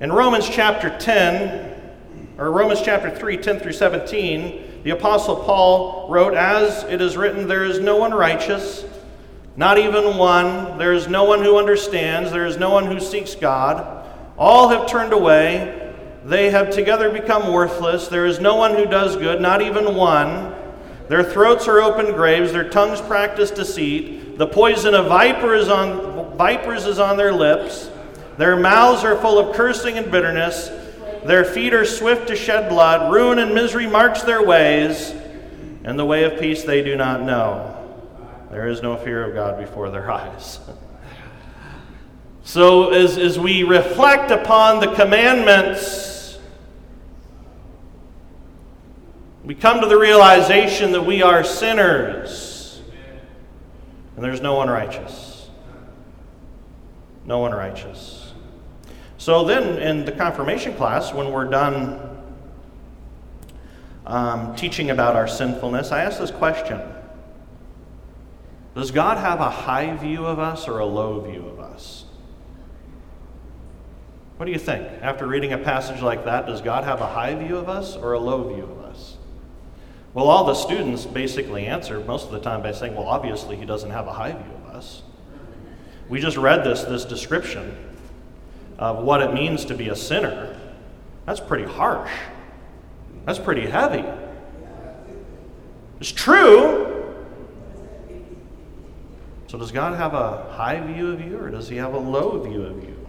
In 0.00 0.12
Romans 0.12 0.46
chapter 0.46 0.94
10, 0.98 2.36
or 2.36 2.52
Romans 2.52 2.82
chapter 2.82 3.10
3, 3.10 3.38
10 3.38 3.60
through 3.60 3.72
17, 3.72 4.82
the 4.84 4.90
Apostle 4.90 5.36
Paul 5.36 6.10
wrote, 6.10 6.34
As 6.34 6.84
it 6.84 7.00
is 7.00 7.16
written, 7.16 7.48
there 7.48 7.64
is 7.64 7.80
no 7.80 7.96
one 7.96 8.12
righteous, 8.12 8.84
not 9.56 9.78
even 9.78 10.18
one. 10.18 10.76
There 10.76 10.92
is 10.92 11.08
no 11.08 11.24
one 11.24 11.42
who 11.42 11.56
understands. 11.56 12.30
There 12.30 12.44
is 12.44 12.58
no 12.58 12.68
one 12.68 12.84
who 12.84 13.00
seeks 13.00 13.34
God. 13.34 14.06
All 14.36 14.68
have 14.68 14.86
turned 14.86 15.14
away. 15.14 15.94
They 16.26 16.50
have 16.50 16.68
together 16.68 17.10
become 17.10 17.54
worthless. 17.54 18.08
There 18.08 18.26
is 18.26 18.38
no 18.38 18.56
one 18.56 18.74
who 18.74 18.84
does 18.84 19.16
good, 19.16 19.40
not 19.40 19.62
even 19.62 19.94
one. 19.94 20.47
Their 21.08 21.24
throats 21.24 21.66
are 21.66 21.80
open 21.80 22.12
graves, 22.12 22.52
their 22.52 22.68
tongues 22.68 23.00
practice 23.00 23.50
deceit. 23.50 24.36
The 24.36 24.46
poison 24.46 24.94
of 24.94 25.06
vipers, 25.06 25.68
on, 25.68 26.36
vipers 26.36 26.84
is 26.84 26.98
on 26.98 27.16
their 27.16 27.32
lips. 27.32 27.90
Their 28.36 28.56
mouths 28.56 29.04
are 29.04 29.16
full 29.16 29.38
of 29.38 29.56
cursing 29.56 29.96
and 29.96 30.10
bitterness. 30.12 30.70
Their 31.24 31.44
feet 31.44 31.74
are 31.74 31.84
swift 31.84 32.28
to 32.28 32.36
shed 32.36 32.68
blood. 32.68 33.12
Ruin 33.12 33.38
and 33.38 33.54
misery 33.54 33.86
march 33.86 34.22
their 34.22 34.44
ways, 34.44 35.12
and 35.82 35.98
the 35.98 36.04
way 36.04 36.24
of 36.24 36.38
peace 36.38 36.62
they 36.62 36.82
do 36.82 36.94
not 36.94 37.22
know. 37.22 37.74
There 38.50 38.68
is 38.68 38.82
no 38.82 38.96
fear 38.96 39.24
of 39.24 39.34
God 39.34 39.58
before 39.58 39.90
their 39.90 40.10
eyes. 40.12 40.60
so, 42.44 42.90
as, 42.90 43.18
as 43.18 43.38
we 43.38 43.62
reflect 43.62 44.30
upon 44.30 44.80
the 44.80 44.94
commandments, 44.94 46.17
we 49.44 49.54
come 49.54 49.80
to 49.80 49.86
the 49.86 49.98
realization 49.98 50.92
that 50.92 51.02
we 51.02 51.22
are 51.22 51.42
sinners 51.44 52.48
and 54.18 54.24
there's 54.24 54.40
no 54.40 54.56
one 54.56 54.68
righteous. 54.68 55.48
No 57.24 57.38
one 57.38 57.52
righteous. 57.52 58.32
So 59.16 59.44
then, 59.44 59.80
in 59.80 60.04
the 60.04 60.10
confirmation 60.10 60.74
class, 60.74 61.14
when 61.14 61.30
we're 61.30 61.44
done 61.44 62.00
um, 64.04 64.56
teaching 64.56 64.90
about 64.90 65.14
our 65.14 65.28
sinfulness, 65.28 65.92
I 65.92 66.02
ask 66.02 66.18
this 66.18 66.32
question 66.32 66.80
Does 68.74 68.90
God 68.90 69.18
have 69.18 69.38
a 69.38 69.50
high 69.50 69.94
view 69.96 70.26
of 70.26 70.40
us 70.40 70.66
or 70.66 70.80
a 70.80 70.84
low 70.84 71.20
view 71.20 71.46
of 71.46 71.60
us? 71.60 72.04
What 74.36 74.46
do 74.46 74.50
you 74.50 74.58
think? 74.58 74.88
After 75.00 75.28
reading 75.28 75.52
a 75.52 75.58
passage 75.58 76.02
like 76.02 76.24
that, 76.24 76.46
does 76.46 76.60
God 76.60 76.82
have 76.82 77.00
a 77.00 77.06
high 77.06 77.36
view 77.36 77.56
of 77.56 77.68
us 77.68 77.94
or 77.94 78.14
a 78.14 78.18
low 78.18 78.52
view 78.52 78.64
of 78.64 78.70
us? 78.70 78.77
Well, 80.14 80.28
all 80.28 80.44
the 80.44 80.54
students 80.54 81.04
basically 81.04 81.66
answer 81.66 82.00
most 82.00 82.26
of 82.26 82.32
the 82.32 82.40
time 82.40 82.62
by 82.62 82.72
saying, 82.72 82.94
well, 82.94 83.06
obviously 83.06 83.56
he 83.56 83.64
doesn't 83.64 83.90
have 83.90 84.06
a 84.06 84.12
high 84.12 84.32
view 84.32 84.52
of 84.66 84.74
us. 84.74 85.02
We 86.08 86.20
just 86.20 86.36
read 86.36 86.64
this, 86.64 86.82
this 86.84 87.04
description 87.04 87.76
of 88.78 89.04
what 89.04 89.20
it 89.20 89.34
means 89.34 89.64
to 89.66 89.74
be 89.74 89.88
a 89.88 89.96
sinner. 89.96 90.58
That's 91.26 91.40
pretty 91.40 91.64
harsh. 91.64 92.10
That's 93.26 93.38
pretty 93.38 93.66
heavy. 93.66 94.04
It's 96.00 96.12
true. 96.12 97.14
So, 99.48 99.58
does 99.58 99.72
God 99.72 99.96
have 99.96 100.14
a 100.14 100.52
high 100.52 100.80
view 100.80 101.10
of 101.10 101.20
you 101.20 101.38
or 101.38 101.50
does 101.50 101.68
he 101.68 101.76
have 101.76 101.94
a 101.94 101.98
low 101.98 102.40
view 102.42 102.62
of 102.64 102.82
you? 102.84 103.06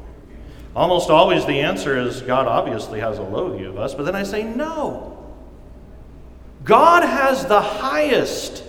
Almost 0.75 1.09
always 1.09 1.45
the 1.45 1.59
answer 1.61 1.97
is 1.97 2.21
God 2.21 2.47
obviously 2.47 2.99
has 2.99 3.17
a 3.17 3.23
low 3.23 3.55
view 3.55 3.69
of 3.69 3.77
us, 3.77 3.93
but 3.93 4.03
then 4.03 4.15
I 4.15 4.23
say 4.23 4.43
no. 4.43 5.18
God 6.63 7.03
has 7.03 7.45
the 7.45 7.61
highest 7.61 8.63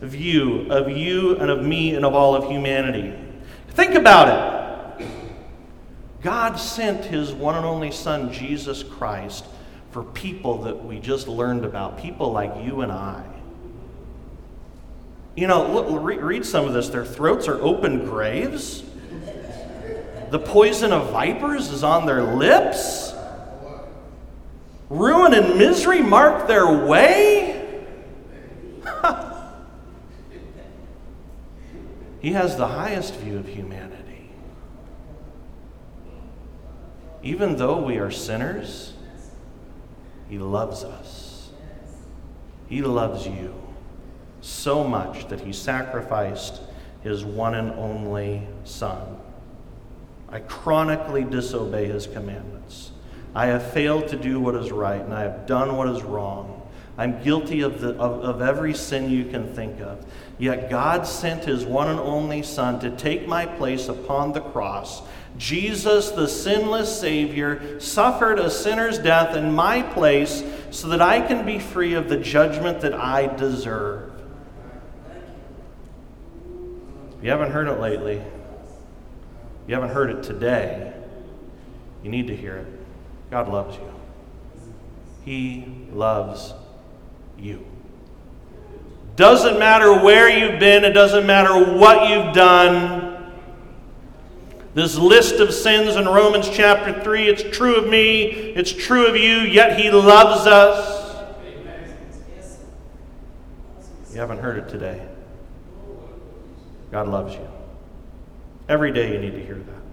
view 0.00 0.66
of 0.70 0.90
you 0.90 1.36
and 1.36 1.50
of 1.50 1.62
me 1.62 1.94
and 1.94 2.04
of 2.04 2.14
all 2.14 2.34
of 2.34 2.50
humanity. 2.50 3.14
Think 3.70 3.94
about 3.94 4.28
it. 4.28 5.08
God 6.22 6.56
sent 6.56 7.04
his 7.04 7.32
one 7.32 7.54
and 7.54 7.66
only 7.66 7.90
Son, 7.90 8.32
Jesus 8.32 8.82
Christ, 8.82 9.44
for 9.90 10.02
people 10.02 10.62
that 10.62 10.84
we 10.84 10.98
just 10.98 11.28
learned 11.28 11.64
about, 11.64 11.98
people 11.98 12.32
like 12.32 12.64
you 12.64 12.80
and 12.80 12.90
I. 12.90 13.24
You 15.36 15.48
know, 15.48 15.70
look, 15.70 16.02
read 16.02 16.46
some 16.46 16.66
of 16.66 16.72
this. 16.72 16.88
Their 16.88 17.04
throats 17.04 17.48
are 17.48 17.60
open 17.60 18.06
graves. 18.06 18.84
The 20.30 20.38
poison 20.38 20.92
of 20.92 21.10
vipers 21.10 21.70
is 21.70 21.84
on 21.84 22.06
their 22.06 22.22
lips. 22.22 23.13
Ruin 24.94 25.34
and 25.34 25.58
misery 25.58 26.00
mark 26.02 26.46
their 26.46 26.86
way? 26.86 27.84
he 32.20 32.30
has 32.30 32.56
the 32.56 32.68
highest 32.68 33.16
view 33.16 33.38
of 33.38 33.48
humanity. 33.48 34.30
Even 37.24 37.56
though 37.56 37.80
we 37.80 37.98
are 37.98 38.12
sinners, 38.12 38.92
He 40.28 40.38
loves 40.38 40.84
us. 40.84 41.50
He 42.68 42.80
loves 42.80 43.26
you 43.26 43.52
so 44.42 44.84
much 44.84 45.26
that 45.26 45.40
He 45.40 45.52
sacrificed 45.52 46.60
His 47.02 47.24
one 47.24 47.56
and 47.56 47.72
only 47.72 48.46
Son. 48.62 49.18
I 50.28 50.38
chronically 50.38 51.24
disobey 51.24 51.86
His 51.86 52.06
commandments. 52.06 52.92
I 53.34 53.46
have 53.46 53.72
failed 53.72 54.08
to 54.08 54.16
do 54.16 54.38
what 54.40 54.54
is 54.54 54.70
right, 54.70 55.00
and 55.00 55.12
I 55.12 55.22
have 55.22 55.46
done 55.46 55.76
what 55.76 55.88
is 55.88 56.02
wrong. 56.02 56.62
I'm 56.96 57.22
guilty 57.22 57.62
of, 57.62 57.80
the, 57.80 57.90
of, 57.96 58.22
of, 58.22 58.40
every 58.40 58.72
sin 58.72 59.10
you 59.10 59.24
can 59.24 59.52
think 59.52 59.80
of. 59.80 60.06
Yet 60.38 60.70
God 60.70 61.06
sent 61.06 61.44
his 61.44 61.64
one 61.64 61.88
and 61.88 61.98
only 61.98 62.44
Son 62.44 62.78
to 62.80 62.90
take 62.90 63.26
my 63.26 63.46
place 63.46 63.88
upon 63.88 64.32
the 64.32 64.40
cross. 64.40 65.02
Jesus, 65.36 66.10
the 66.12 66.28
sinless 66.28 67.00
Savior, 67.00 67.80
suffered 67.80 68.38
a 68.38 68.48
sinner's 68.48 68.98
death 69.00 69.36
in 69.36 69.52
my 69.52 69.82
place 69.82 70.44
so 70.70 70.86
that 70.88 71.02
I 71.02 71.20
can 71.20 71.44
be 71.44 71.58
free 71.58 71.94
of 71.94 72.08
the 72.08 72.16
judgment 72.16 72.80
that 72.82 72.94
I 72.94 73.26
deserve. 73.34 74.12
If 77.18 77.24
you 77.24 77.30
haven't 77.30 77.50
heard 77.50 77.66
it 77.66 77.80
lately, 77.80 78.22
you 79.66 79.74
haven't 79.74 79.90
heard 79.90 80.10
it 80.10 80.22
today, 80.22 80.92
you 82.04 82.10
need 82.10 82.28
to 82.28 82.36
hear 82.36 82.58
it. 82.58 82.73
God 83.34 83.48
loves 83.48 83.76
you. 83.76 83.92
He 85.24 85.66
loves 85.90 86.54
you. 87.36 87.66
Doesn't 89.16 89.58
matter 89.58 89.92
where 89.92 90.28
you've 90.28 90.60
been, 90.60 90.84
it 90.84 90.92
doesn't 90.92 91.26
matter 91.26 91.74
what 91.76 92.08
you've 92.08 92.32
done. 92.32 93.32
This 94.74 94.94
list 94.94 95.40
of 95.40 95.52
sins 95.52 95.96
in 95.96 96.04
Romans 96.04 96.48
chapter 96.48 97.02
3, 97.02 97.26
it's 97.26 97.42
true 97.42 97.74
of 97.74 97.88
me, 97.88 98.22
it's 98.22 98.70
true 98.70 99.08
of 99.08 99.16
you, 99.16 99.38
yet 99.38 99.80
He 99.80 99.90
loves 99.90 100.46
us. 100.46 101.16
You 104.12 104.20
haven't 104.20 104.38
heard 104.38 104.58
it 104.58 104.68
today. 104.68 105.04
God 106.92 107.08
loves 107.08 107.34
you. 107.34 107.48
Every 108.68 108.92
day 108.92 109.12
you 109.12 109.18
need 109.18 109.32
to 109.32 109.44
hear 109.44 109.56
that. 109.56 109.83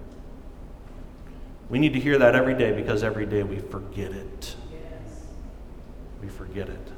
We 1.68 1.78
need 1.78 1.94
to 1.94 2.00
hear 2.00 2.18
that 2.18 2.34
every 2.34 2.54
day 2.54 2.72
because 2.72 3.02
every 3.02 3.26
day 3.26 3.42
we 3.42 3.58
forget 3.58 4.12
it. 4.12 4.56
We 6.20 6.28
forget 6.28 6.68
it. 6.68 6.88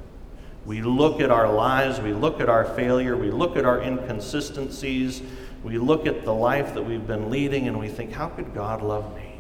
We 0.67 0.83
look 0.83 1.21
at 1.21 1.31
our 1.31 1.53
lives, 1.53 2.01
we 2.01 2.13
look 2.13 2.41
at 2.41 2.49
our 2.49 2.65
failure, 2.65 3.17
we 3.17 3.31
look 3.31 3.57
at 3.57 3.65
our 3.67 3.83
inconsistencies, 3.83 5.23
we 5.63 5.79
look 5.79 6.07
at 6.07 6.25
the 6.25 6.33
life 6.33 6.75
that 6.75 6.83
we've 6.83 7.07
been 7.07 7.31
leading, 7.31 7.69
and 7.69 7.79
we 7.79 7.89
think, 7.89 8.13
how 8.13 8.29
could 8.29 8.55
God 8.55 8.83
love 8.83 9.15
me? 9.15 9.39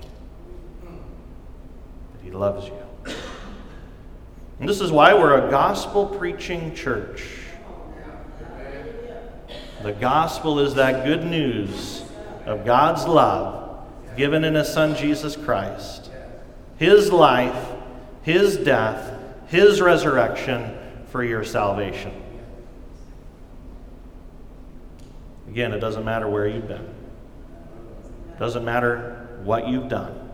But 0.82 2.22
He 2.22 2.30
loves 2.30 2.66
you. 2.66 3.14
And 4.60 4.68
this 4.68 4.80
is 4.80 4.92
why 4.92 5.14
we're 5.14 5.46
a 5.46 5.50
gospel 5.50 6.06
preaching 6.06 6.74
church. 6.74 7.26
The 9.82 9.92
gospel 9.92 10.60
is 10.60 10.74
that 10.74 11.04
good 11.04 11.24
news 11.24 12.04
of 12.46 12.64
God's 12.64 13.06
love 13.06 13.63
given 14.16 14.44
in 14.44 14.55
His 14.55 14.68
Son 14.68 14.96
Jesus 14.96 15.37
Christ, 15.37 16.11
His 16.77 17.12
life, 17.12 17.68
His 18.22 18.57
death, 18.57 19.18
His 19.48 19.81
resurrection 19.81 20.77
for 21.09 21.22
your 21.22 21.44
salvation. 21.44 22.12
Again, 25.48 25.72
it 25.72 25.79
doesn't 25.79 26.05
matter 26.05 26.29
where 26.29 26.48
you've 26.48 26.66
been. 26.66 26.94
It 28.35 28.38
doesn't 28.38 28.64
matter 28.64 29.29
what 29.44 29.68
you've 29.68 29.88
done. 29.88 30.33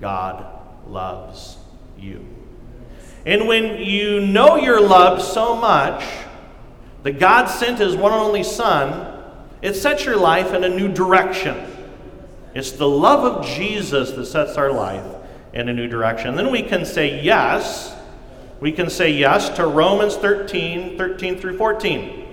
God 0.00 0.44
loves 0.88 1.56
you. 1.96 2.26
And 3.24 3.46
when 3.46 3.78
you 3.78 4.20
know 4.20 4.56
you're 4.56 4.80
loved 4.80 5.22
so 5.22 5.54
much 5.54 6.04
that 7.04 7.20
God 7.20 7.46
sent 7.46 7.78
His 7.78 7.94
one 7.94 8.12
and 8.12 8.20
only 8.20 8.42
Son, 8.42 9.22
it 9.60 9.74
sets 9.74 10.04
your 10.04 10.16
life 10.16 10.52
in 10.52 10.64
a 10.64 10.68
new 10.68 10.88
direction. 10.88 11.71
It's 12.54 12.72
the 12.72 12.88
love 12.88 13.24
of 13.24 13.46
Jesus 13.46 14.10
that 14.12 14.26
sets 14.26 14.56
our 14.56 14.70
life 14.70 15.04
in 15.52 15.68
a 15.68 15.72
new 15.72 15.88
direction. 15.88 16.34
Then 16.34 16.50
we 16.50 16.62
can 16.62 16.84
say 16.84 17.22
yes. 17.22 17.94
We 18.60 18.72
can 18.72 18.90
say 18.90 19.10
yes 19.12 19.48
to 19.56 19.66
Romans 19.66 20.16
13, 20.16 20.96
13 20.96 21.38
through 21.38 21.58
14. 21.58 22.28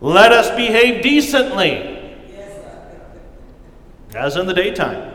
Let 0.00 0.32
us 0.32 0.50
behave 0.50 1.02
decently, 1.02 2.14
as 4.14 4.36
in 4.36 4.46
the 4.46 4.52
daytime, 4.52 5.12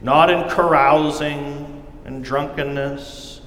not 0.00 0.30
in 0.30 0.48
carousing 0.48 1.84
and 2.04 2.22
drunkenness, 2.22 3.40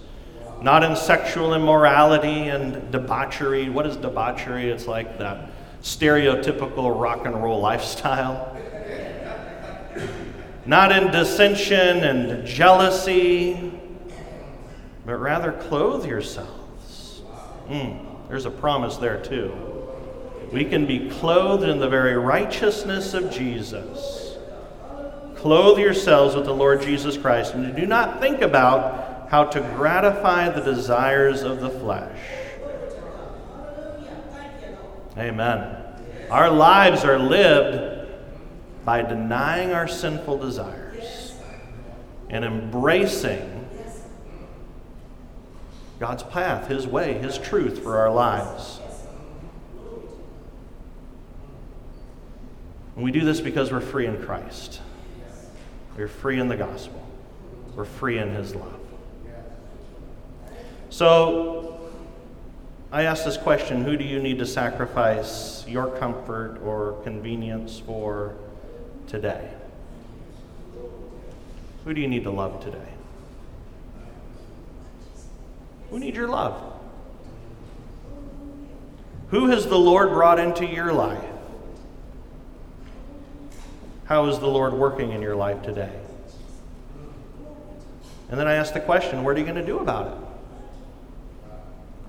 not 0.62 0.84
in 0.84 0.96
sexual 0.96 1.54
immorality 1.54 2.50
and 2.50 2.92
debauchery. 2.92 3.70
What 3.70 3.86
is 3.86 3.96
debauchery? 3.96 4.70
It's 4.70 4.88
like 4.88 5.18
that 5.20 5.50
stereotypical 5.84 7.00
rock 7.00 7.26
and 7.26 7.44
roll 7.44 7.60
lifestyle. 7.60 8.58
Not 10.66 10.92
in 10.92 11.12
dissension 11.12 12.04
and 12.04 12.48
jealousy, 12.48 13.72
but 15.06 15.16
rather 15.16 15.52
clothe 15.52 16.06
yourselves 16.06 16.64
Mm, 17.70 18.28
there's 18.28 18.46
a 18.46 18.52
promise 18.52 18.98
there, 18.98 19.22
too. 19.24 19.54
We 20.52 20.66
can 20.66 20.86
be 20.86 21.10
clothed 21.10 21.68
in 21.68 21.80
the 21.80 21.90
very 21.90 22.16
righteousness 22.16 23.14
of 23.14 23.32
Jesus. 23.32 24.38
Clothe 25.36 25.80
yourselves 25.80 26.36
with 26.36 26.46
the 26.46 26.54
Lord 26.54 26.82
Jesus 26.82 27.18
Christ, 27.18 27.54
and 27.54 27.76
do 27.76 27.86
not 27.86 28.20
think 28.20 28.42
about 28.42 29.30
how 29.30 29.46
to 29.46 29.62
gratify 29.76 30.50
the 30.50 30.62
desires 30.62 31.42
of 31.42 31.60
the 31.60 31.70
flesh. 31.70 32.20
Amen. 35.18 35.78
Our 36.32 36.50
lives 36.50 37.04
are 37.04 37.20
lived 37.20 38.10
by 38.84 39.04
denying 39.04 39.72
our 39.72 39.88
sinful 39.88 40.40
desires 40.40 41.34
and 42.30 42.44
embracing 42.44 43.68
God's 46.00 46.24
path, 46.24 46.68
His 46.68 46.88
way, 46.88 47.14
His 47.14 47.38
truth 47.38 47.84
for 47.84 47.98
our 47.98 48.12
lives. 48.12 48.80
And 52.96 53.04
we 53.04 53.12
do 53.12 53.22
this 53.22 53.40
because 53.40 53.72
we're 53.72 53.82
free 53.82 54.06
in 54.08 54.24
Christ. 54.24 54.82
We're 55.96 56.08
free 56.08 56.40
in 56.40 56.48
the 56.48 56.58
gospel. 56.58 57.06
We're 57.76 57.86
free 57.86 58.18
in 58.18 58.32
His 58.32 58.56
love. 58.56 58.80
So, 60.90 61.73
I 62.94 63.06
ask 63.06 63.26
this 63.26 63.38
question 63.38 63.84
Who 63.84 63.98
do 63.98 64.04
you 64.04 64.20
need 64.22 64.38
to 64.38 64.46
sacrifice 64.46 65.66
your 65.68 65.88
comfort 65.98 66.60
or 66.64 67.02
convenience 67.04 67.80
for 67.80 68.36
today? 69.08 69.50
Who 71.84 71.94
do 71.96 72.00
you 72.00 72.08
need 72.08 72.24
to 72.26 72.30
love 72.30 72.64
today? 72.64 72.88
Who 75.90 75.98
needs 75.98 76.16
your 76.16 76.28
love? 76.28 76.62
Who 79.30 79.48
has 79.48 79.66
the 79.66 79.80
Lord 79.80 80.10
brought 80.10 80.40
into 80.40 80.64
your 80.64 80.94
life? 80.94 81.26
How 84.06 84.28
is 84.28 84.38
the 84.38 84.48
Lord 84.48 84.74
working 84.74 85.14
in 85.14 85.22
your 85.24 85.36
life 85.36 85.64
today? 85.64 86.00
And 88.30 88.40
then 88.40 88.48
I 88.48 88.54
ask 88.54 88.72
the 88.72 88.80
question 88.80 89.24
what 89.24 89.36
are 89.36 89.40
you 89.40 89.46
going 89.46 89.56
to 89.56 89.66
do 89.66 89.80
about 89.80 90.12
it? 90.12 90.23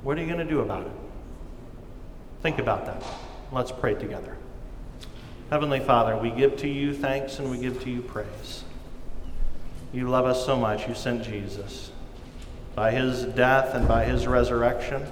What 0.05 0.19
are 0.19 0.21
you 0.21 0.27
going 0.27 0.39
to 0.39 0.45
do 0.45 0.61
about 0.61 0.87
it? 0.87 0.93
Think 2.43 2.59
about 2.59 2.85
that. 2.85 3.03
Let's 3.51 3.73
pray 3.73 3.95
together. 3.95 4.37
Heavenly 5.49 5.81
Father, 5.81 6.15
we 6.15 6.31
give 6.31 6.59
to 6.59 6.69
you 6.69 6.93
thanks 6.93 7.39
and 7.39 7.51
we 7.51 7.57
give 7.57 7.83
to 7.85 7.91
you 7.91 8.03
praise. 8.03 8.65
You 9.95 10.11
love 10.11 10.27
us 10.27 10.45
so 10.45 10.57
much, 10.57 10.87
you 10.87 10.95
sent 10.95 11.25
Jesus. 11.25 11.91
By 12.75 12.91
his 12.91 13.25
death 13.25 13.75
and 13.75 13.89
by 13.89 14.05
his 14.05 14.27
resurrection, 14.27 15.07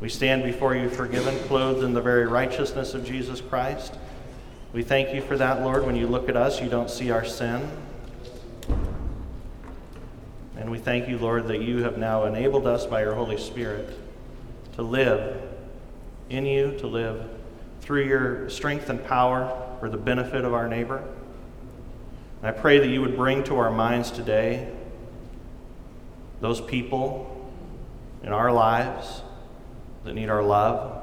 we 0.00 0.08
stand 0.08 0.42
before 0.42 0.74
you 0.74 0.88
forgiven, 0.88 1.38
clothed 1.40 1.84
in 1.84 1.92
the 1.92 2.00
very 2.00 2.26
righteousness 2.26 2.94
of 2.94 3.04
Jesus 3.04 3.42
Christ. 3.42 3.94
We 4.72 4.82
thank 4.82 5.14
you 5.14 5.20
for 5.20 5.36
that, 5.36 5.60
Lord. 5.60 5.84
When 5.84 5.96
you 5.96 6.06
look 6.06 6.30
at 6.30 6.36
us, 6.36 6.62
you 6.62 6.70
don't 6.70 6.88
see 6.88 7.10
our 7.10 7.26
sin. 7.26 7.68
And 10.58 10.72
we 10.72 10.78
thank 10.78 11.08
you, 11.08 11.18
Lord, 11.18 11.46
that 11.48 11.62
you 11.62 11.84
have 11.84 11.98
now 11.98 12.24
enabled 12.24 12.66
us 12.66 12.84
by 12.84 13.02
your 13.02 13.14
Holy 13.14 13.38
Spirit 13.38 13.96
to 14.74 14.82
live 14.82 15.40
in 16.28 16.44
you, 16.44 16.76
to 16.78 16.88
live 16.88 17.30
through 17.80 18.04
your 18.04 18.50
strength 18.50 18.90
and 18.90 19.02
power 19.06 19.76
for 19.78 19.88
the 19.88 19.96
benefit 19.96 20.44
of 20.44 20.52
our 20.52 20.68
neighbor. 20.68 21.02
And 22.38 22.48
I 22.48 22.50
pray 22.50 22.80
that 22.80 22.88
you 22.88 23.00
would 23.00 23.16
bring 23.16 23.44
to 23.44 23.56
our 23.56 23.70
minds 23.70 24.10
today 24.10 24.68
those 26.40 26.60
people 26.60 27.50
in 28.24 28.32
our 28.32 28.50
lives 28.50 29.22
that 30.02 30.14
need 30.14 30.28
our 30.28 30.42
love. 30.42 31.02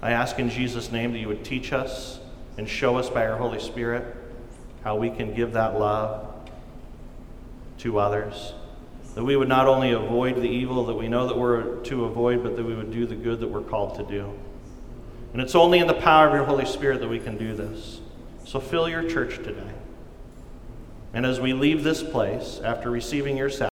I 0.00 0.12
ask 0.12 0.38
in 0.38 0.48
Jesus' 0.48 0.90
name 0.90 1.12
that 1.12 1.18
you 1.18 1.28
would 1.28 1.44
teach 1.44 1.74
us 1.74 2.20
and 2.56 2.66
show 2.66 2.96
us 2.96 3.10
by 3.10 3.24
your 3.24 3.36
Holy 3.36 3.60
Spirit 3.60 4.16
how 4.82 4.96
we 4.96 5.10
can 5.10 5.34
give 5.34 5.52
that 5.52 5.78
love 5.78 6.27
to 7.78 7.98
others. 7.98 8.52
That 9.14 9.24
we 9.24 9.36
would 9.36 9.48
not 9.48 9.66
only 9.66 9.92
avoid 9.92 10.36
the 10.36 10.48
evil 10.48 10.86
that 10.86 10.94
we 10.94 11.08
know 11.08 11.26
that 11.26 11.36
we're 11.36 11.76
to 11.84 12.04
avoid, 12.04 12.42
but 12.42 12.56
that 12.56 12.64
we 12.64 12.74
would 12.74 12.92
do 12.92 13.06
the 13.06 13.16
good 13.16 13.40
that 13.40 13.48
we're 13.48 13.62
called 13.62 13.96
to 13.96 14.04
do. 14.04 14.32
And 15.32 15.42
it's 15.42 15.54
only 15.54 15.78
in 15.78 15.86
the 15.86 15.94
power 15.94 16.28
of 16.28 16.34
your 16.34 16.44
Holy 16.44 16.64
Spirit 16.64 17.00
that 17.00 17.08
we 17.08 17.18
can 17.18 17.36
do 17.36 17.54
this. 17.54 18.00
So 18.44 18.60
fill 18.60 18.88
your 18.88 19.08
church 19.08 19.36
today. 19.36 19.72
And 21.12 21.26
as 21.26 21.40
we 21.40 21.52
leave 21.52 21.84
this 21.84 22.02
place 22.02 22.60
after 22.62 22.90
receiving 22.90 23.36
your 23.36 23.50